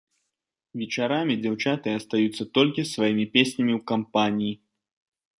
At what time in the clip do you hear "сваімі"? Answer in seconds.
2.95-3.25